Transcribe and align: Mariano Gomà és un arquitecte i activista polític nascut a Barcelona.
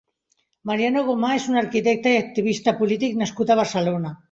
Mariano 0.69 1.03
Gomà 1.09 1.29
és 1.41 1.45
un 1.51 1.61
arquitecte 1.61 2.15
i 2.15 2.19
activista 2.23 2.75
polític 2.83 3.17
nascut 3.23 3.57
a 3.57 3.63
Barcelona. 3.65 4.19